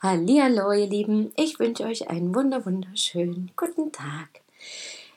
[0.00, 1.32] Hallihallo, ihr Lieben.
[1.34, 4.28] Ich wünsche euch einen wunder wunderschönen guten Tag.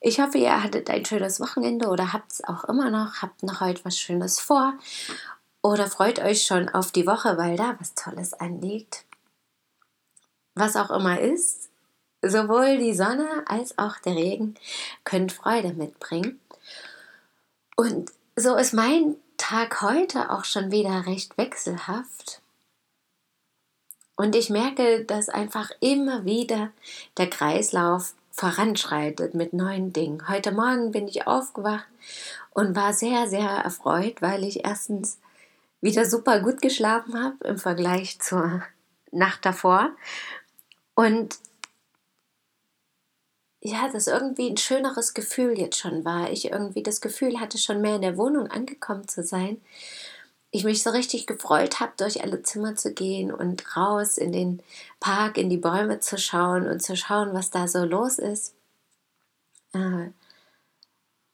[0.00, 3.62] Ich hoffe, ihr hattet ein schönes Wochenende oder habt es auch immer noch, habt noch
[3.62, 4.74] heute was Schönes vor
[5.62, 9.06] oder freut euch schon auf die Woche, weil da was Tolles anliegt.
[10.54, 11.70] Was auch immer ist,
[12.20, 14.56] sowohl die Sonne als auch der Regen
[15.04, 16.38] können Freude mitbringen.
[17.76, 22.42] Und so ist mein Tag heute auch schon wieder recht wechselhaft.
[24.16, 26.70] Und ich merke, dass einfach immer wieder
[27.18, 30.26] der Kreislauf voranschreitet mit neuen Dingen.
[30.28, 31.86] Heute Morgen bin ich aufgewacht
[32.50, 35.18] und war sehr, sehr erfreut, weil ich erstens
[35.82, 38.62] wieder super gut geschlafen habe im Vergleich zur
[39.12, 39.90] Nacht davor.
[40.94, 41.38] Und
[43.60, 46.30] ja, das irgendwie ein schöneres Gefühl jetzt schon war.
[46.30, 49.60] Ich irgendwie das Gefühl hatte, schon mehr in der Wohnung angekommen zu sein
[50.56, 54.62] ich mich so richtig gefreut habe, durch alle Zimmer zu gehen und raus in den
[55.00, 58.54] Park, in die Bäume zu schauen und zu schauen, was da so los ist.
[59.72, 60.10] Äh,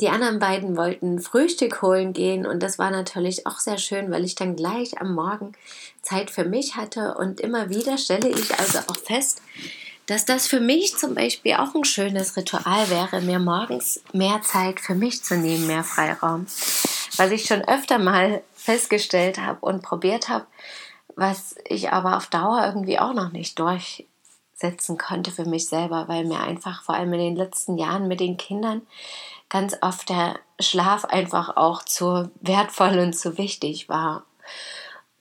[0.00, 4.24] die anderen beiden wollten Frühstück holen gehen und das war natürlich auch sehr schön, weil
[4.24, 5.52] ich dann gleich am Morgen
[6.02, 9.40] Zeit für mich hatte und immer wieder stelle ich also auch fest,
[10.06, 14.80] dass das für mich zum Beispiel auch ein schönes Ritual wäre, mir morgens mehr Zeit
[14.80, 16.46] für mich zu nehmen, mehr Freiraum.
[17.16, 20.46] Was ich schon öfter mal festgestellt habe und probiert habe,
[21.16, 26.24] was ich aber auf Dauer irgendwie auch noch nicht durchsetzen konnte für mich selber, weil
[26.24, 28.82] mir einfach vor allem in den letzten Jahren mit den Kindern
[29.48, 34.24] ganz oft der Schlaf einfach auch zu wertvoll und zu wichtig war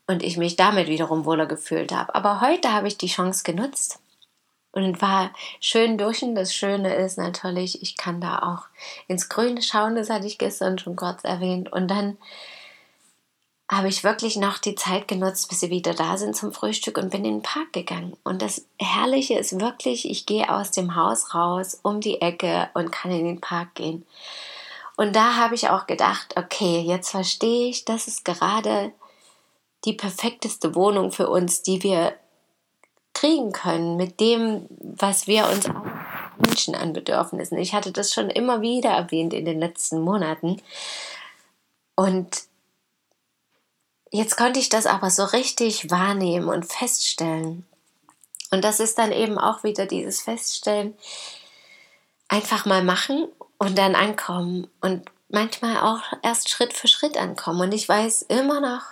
[0.07, 2.15] und ich mich damit wiederum wohler gefühlt habe.
[2.15, 3.99] Aber heute habe ich die Chance genutzt
[4.73, 6.35] und war schön duschen.
[6.35, 8.67] Das Schöne ist natürlich, ich kann da auch
[9.07, 12.17] ins Grüne schauen, das hatte ich gestern schon kurz erwähnt und dann
[13.71, 17.11] habe ich wirklich noch die Zeit genutzt, bis sie wieder da sind zum Frühstück und
[17.11, 18.15] bin in den Park gegangen.
[18.23, 22.91] Und das Herrliche ist wirklich, ich gehe aus dem Haus raus, um die Ecke und
[22.91, 24.05] kann in den Park gehen.
[24.95, 28.91] Und da habe ich auch gedacht, okay, jetzt verstehe ich, das ist gerade
[29.85, 32.15] die perfekteste Wohnung für uns, die wir
[33.23, 35.85] kriegen können, mit dem, was wir uns auch
[36.37, 37.57] wünschen an Bedürfnissen.
[37.57, 40.61] Ich hatte das schon immer wieder erwähnt in den letzten Monaten.
[41.95, 42.43] Und
[44.15, 47.65] Jetzt konnte ich das aber so richtig wahrnehmen und feststellen.
[48.51, 50.93] Und das ist dann eben auch wieder dieses Feststellen,
[52.27, 57.61] einfach mal machen und dann ankommen und manchmal auch erst Schritt für Schritt ankommen.
[57.61, 58.83] Und ich weiß immer noch,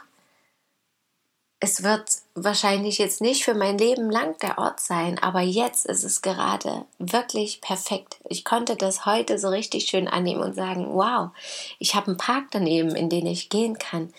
[1.64, 6.04] es wird wahrscheinlich jetzt nicht für mein Leben lang der Ort sein, aber jetzt ist
[6.04, 8.18] es gerade wirklich perfekt.
[8.28, 11.30] Ich konnte das heute so richtig schön annehmen und sagen, wow,
[11.78, 14.12] ich habe einen Park daneben, in den ich gehen kann,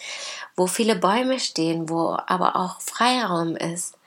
[0.54, 3.98] wo viele Bäume stehen, wo aber auch Freiraum ist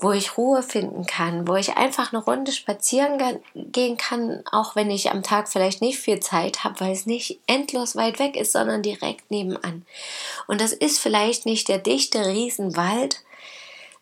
[0.00, 3.18] wo ich Ruhe finden kann, wo ich einfach eine Runde spazieren
[3.54, 7.40] gehen kann, auch wenn ich am Tag vielleicht nicht viel Zeit habe, weil es nicht
[7.48, 9.84] endlos weit weg ist, sondern direkt nebenan.
[10.46, 13.24] Und das ist vielleicht nicht der dichte Riesenwald,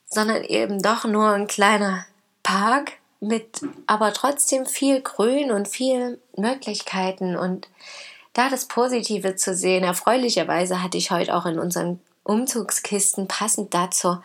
[0.08, 2.06] sondern eben doch nur ein kleiner
[2.42, 7.68] Park mit aber trotzdem viel Grün und viel Möglichkeiten und
[8.34, 9.82] da das Positive zu sehen.
[9.82, 14.18] Erfreulicherweise hatte ich heute auch in unseren Umzugskisten passend dazu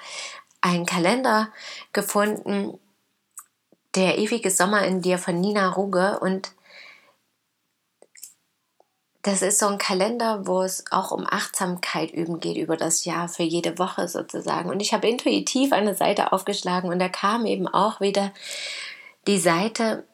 [0.61, 1.49] einen Kalender
[1.93, 2.79] gefunden,
[3.95, 6.53] Der ewige Sommer in dir von Nina Ruge und
[9.21, 13.27] das ist so ein Kalender, wo es auch um Achtsamkeit üben geht über das Jahr
[13.27, 14.69] für jede Woche sozusagen.
[14.69, 18.31] Und ich habe intuitiv eine Seite aufgeschlagen und da kam eben auch wieder
[19.27, 20.05] die Seite,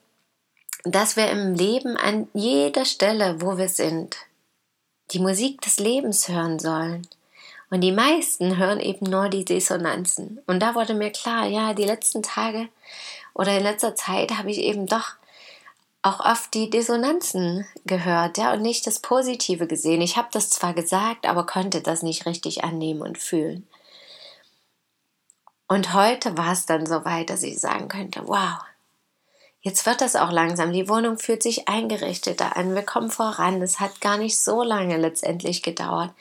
[0.83, 4.17] dass wir im Leben an jeder Stelle, wo wir sind,
[5.11, 7.07] die Musik des Lebens hören sollen.
[7.69, 10.41] Und die meisten hören eben nur die Dissonanzen.
[10.47, 12.69] Und da wurde mir klar, ja, die letzten Tage
[13.33, 15.15] oder in letzter Zeit habe ich eben doch
[16.01, 20.01] auch oft die Dissonanzen gehört, ja, und nicht das Positive gesehen.
[20.01, 23.67] Ich habe das zwar gesagt, aber konnte das nicht richtig annehmen und fühlen.
[25.67, 28.59] Und heute war es dann so weit, dass ich sagen könnte, wow,
[29.59, 30.71] jetzt wird das auch langsam.
[30.71, 32.73] Die Wohnung fühlt sich eingerichteter an.
[32.73, 33.61] Wir kommen voran.
[33.61, 36.13] Es hat gar nicht so lange letztendlich gedauert.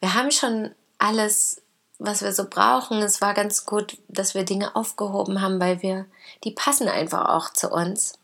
[0.00, 1.62] Wir haben schon alles
[2.04, 2.98] was wir so brauchen.
[3.02, 6.06] Es war ganz gut, dass wir Dinge aufgehoben haben, weil wir,
[6.44, 8.14] die passen einfach auch zu uns.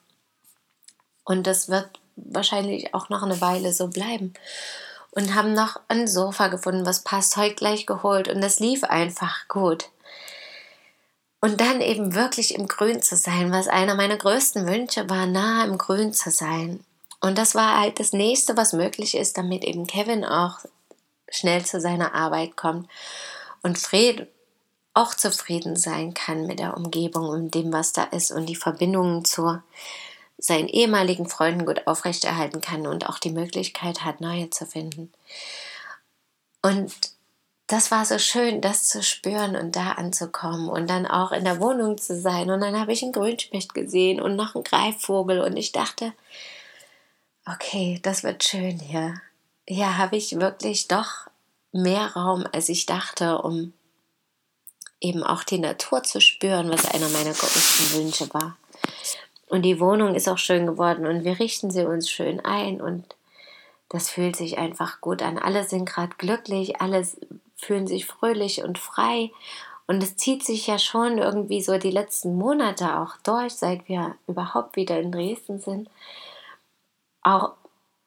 [1.25, 4.35] Und das wird wahrscheinlich auch noch eine Weile so bleiben.
[5.11, 8.29] Und haben noch ein Sofa gefunden, was passt, heute gleich geholt.
[8.29, 9.91] Und das lief einfach gut.
[11.41, 15.65] Und dann eben wirklich im Grün zu sein, was einer meiner größten Wünsche war, nah
[15.65, 16.85] im Grün zu sein.
[17.21, 20.59] Und das war halt das nächste, was möglich ist, damit eben Kevin auch
[21.31, 22.89] schnell zu seiner Arbeit kommt
[23.63, 24.29] und Fred
[24.95, 29.25] auch zufrieden sein kann mit der Umgebung und dem, was da ist und die Verbindungen
[29.25, 29.63] zu
[30.39, 35.13] seinen ehemaligen Freunden gut aufrechterhalten kann und auch die Möglichkeit hat, neue zu finden.
[36.63, 36.93] Und
[37.69, 41.61] das war so schön, das zu spüren und da anzukommen und dann auch in der
[41.61, 42.51] Wohnung zu sein.
[42.51, 46.13] Und dann habe ich einen Grünspecht gesehen und noch einen Greifvogel und ich dachte,
[47.47, 49.21] okay, das wird schön hier.
[49.71, 51.29] Hier habe ich wirklich doch
[51.73, 53.75] mehr Raum, als ich dachte, um
[54.99, 58.57] eben auch die Natur zu spüren, was einer meiner größten Wünsche war.
[59.47, 63.15] Und die Wohnung ist auch schön geworden und wir richten sie uns schön ein und
[63.91, 65.37] das fühlt sich einfach gut an.
[65.37, 67.07] Alle sind gerade glücklich, alle
[67.55, 69.31] fühlen sich fröhlich und frei
[69.87, 74.17] und es zieht sich ja schon irgendwie so die letzten Monate auch durch, seit wir
[74.27, 75.91] überhaupt wieder in Dresden sind.
[77.23, 77.53] Auch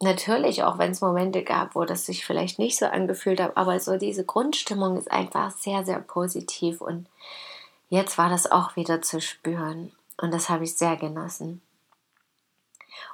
[0.02, 3.80] natürlich, auch wenn es Momente gab, wo das sich vielleicht nicht so angefühlt hat, aber
[3.80, 7.08] so diese Grundstimmung ist einfach sehr, sehr positiv und
[7.90, 11.62] jetzt war das auch wieder zu spüren und das habe ich sehr genossen.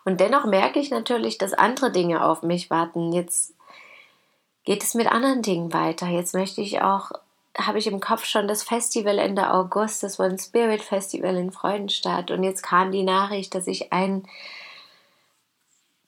[0.05, 3.11] Und dennoch merke ich natürlich, dass andere Dinge auf mich warten.
[3.11, 3.53] Jetzt
[4.63, 6.07] geht es mit anderen Dingen weiter.
[6.07, 7.11] Jetzt möchte ich auch,
[7.57, 11.51] habe ich im Kopf schon das Festival Ende August, das war ein Spirit Festival in
[11.51, 14.27] Freudenstadt und jetzt kam die Nachricht, dass ich einen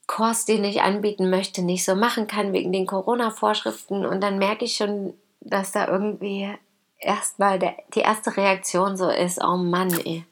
[0.10, 4.08] Kurs, den ich anbieten möchte, nicht so machen kann wegen den Corona-Vorschriften.
[4.08, 6.52] Und dann merke ich schon, dass da irgendwie
[6.98, 7.60] erstmal
[7.94, 10.26] die erste Reaktion so ist, oh Mann, ey,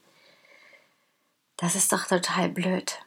[1.56, 2.98] das ist doch total blöd.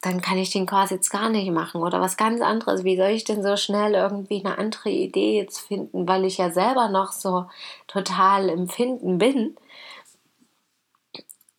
[0.00, 2.82] Dann kann ich den Kurs jetzt gar nicht machen oder was ganz anderes.
[2.82, 6.50] Wie soll ich denn so schnell irgendwie eine andere Idee jetzt finden, weil ich ja
[6.50, 7.44] selber noch so
[7.88, 9.54] total empfinden bin.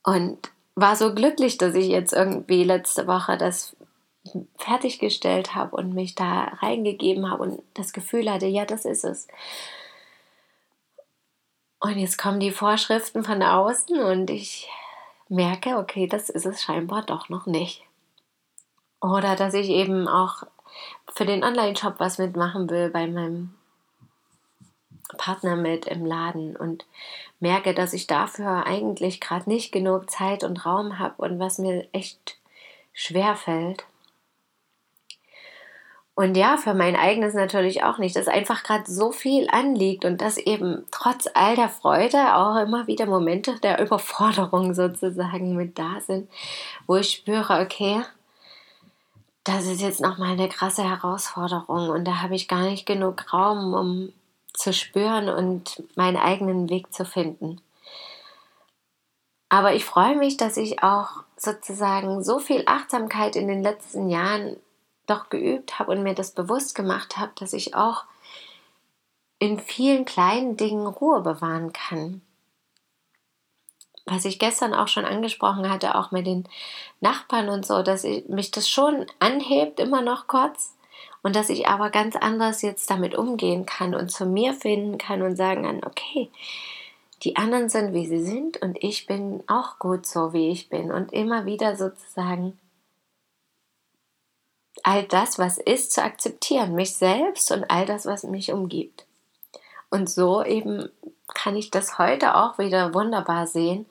[0.03, 3.75] Und war so glücklich, dass ich jetzt irgendwie letzte Woche das
[4.57, 9.27] fertiggestellt habe und mich da reingegeben habe und das Gefühl hatte, ja, das ist es.
[11.79, 14.69] Und jetzt kommen die Vorschriften von außen und ich
[15.29, 17.83] merke, okay, das ist es scheinbar doch noch nicht.
[19.01, 20.43] Oder dass ich eben auch
[21.13, 23.53] für den Online-Shop was mitmachen will bei meinem
[25.17, 26.85] Partner mit im Laden und
[27.39, 31.87] merke, dass ich dafür eigentlich gerade nicht genug Zeit und Raum habe und was mir
[31.93, 32.37] echt
[32.93, 33.85] schwer fällt.
[36.19, 40.19] Und ja, für mein eigenes natürlich auch nicht, dass einfach gerade so viel anliegt und
[40.19, 46.01] dass eben trotz all der Freude auch immer wieder Momente der Überforderung sozusagen mit da
[46.01, 46.29] sind,
[46.87, 48.01] wo ich spüre, okay,
[49.45, 53.73] das ist jetzt nochmal eine krasse Herausforderung und da habe ich gar nicht genug Raum,
[53.73, 54.13] um
[54.53, 57.61] zu spüren und meinen eigenen Weg zu finden.
[59.47, 64.57] Aber ich freue mich, dass ich auch sozusagen so viel Achtsamkeit in den letzten Jahren
[65.09, 68.03] doch geübt habe und mir das bewusst gemacht habe, dass ich auch
[69.39, 72.21] in vielen kleinen Dingen Ruhe bewahren kann.
[74.05, 76.47] Was ich gestern auch schon angesprochen hatte, auch mit den
[76.99, 80.73] Nachbarn und so, dass ich, mich das schon anhebt, immer noch kurz,
[81.21, 85.21] und dass ich aber ganz anders jetzt damit umgehen kann und zu mir finden kann
[85.21, 86.29] und sagen kann, okay,
[87.23, 90.91] die anderen sind, wie sie sind und ich bin auch gut so, wie ich bin
[90.91, 92.57] und immer wieder sozusagen
[94.85, 99.05] all das, was ist, zu akzeptieren, mich selbst und all das, was mich umgibt.
[99.89, 100.89] Und so eben
[101.33, 103.85] kann ich das heute auch wieder wunderbar sehen.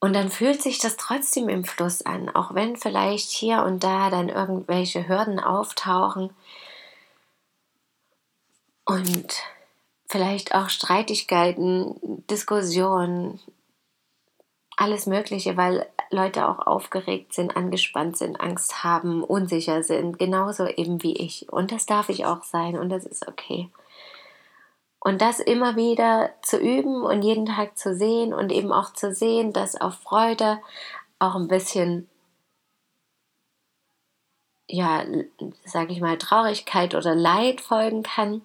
[0.00, 4.10] Und dann fühlt sich das trotzdem im Fluss an, auch wenn vielleicht hier und da
[4.10, 6.30] dann irgendwelche Hürden auftauchen
[8.84, 9.32] und
[10.08, 11.94] vielleicht auch Streitigkeiten,
[12.28, 13.40] Diskussionen,
[14.82, 21.04] alles Mögliche, weil Leute auch aufgeregt sind, angespannt sind, Angst haben, unsicher sind, genauso eben
[21.04, 21.50] wie ich.
[21.52, 23.70] Und das darf ich auch sein und das ist okay.
[24.98, 29.14] Und das immer wieder zu üben und jeden Tag zu sehen und eben auch zu
[29.14, 30.58] sehen, dass auf Freude
[31.20, 32.08] auch ein bisschen,
[34.66, 35.04] ja,
[35.64, 38.42] sage ich mal, Traurigkeit oder Leid folgen kann.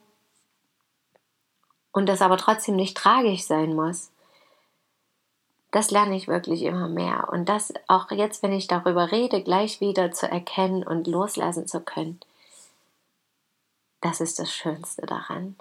[1.91, 4.11] Und das aber trotzdem nicht tragisch sein muss
[5.71, 7.29] das lerne ich wirklich immer mehr.
[7.31, 11.81] Und das auch jetzt, wenn ich darüber rede, gleich wieder zu erkennen und loslassen zu
[11.81, 12.19] können,
[14.01, 15.55] das ist das Schönste daran.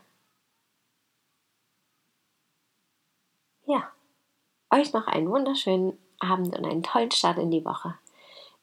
[3.67, 3.91] Ja,
[4.71, 7.95] euch noch einen wunderschönen Abend und einen tollen Start in die Woche.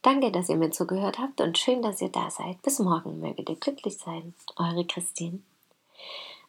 [0.01, 2.61] Danke, dass ihr mir zugehört habt und schön, dass ihr da seid.
[2.61, 4.33] Bis morgen, möget ihr glücklich sein.
[4.57, 5.39] Eure Christine.